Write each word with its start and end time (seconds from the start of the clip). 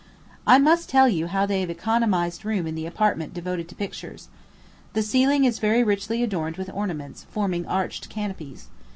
I 0.47 0.57
must 0.57 0.89
tell 0.89 1.07
you 1.07 1.27
how 1.27 1.45
they 1.45 1.61
have 1.61 1.69
economized 1.69 2.43
room 2.43 2.65
in 2.65 2.73
the 2.73 2.87
apartment 2.87 3.35
devoted 3.35 3.69
to 3.69 3.75
pictures. 3.75 4.29
The 4.93 5.03
ceiling 5.03 5.45
is 5.45 5.59
very 5.59 5.83
richly 5.83 6.23
adorned 6.23 6.57
with 6.57 6.73
ornaments, 6.73 7.27
forming 7.29 7.67
arched 7.67 8.09
canopies. 8.09 8.69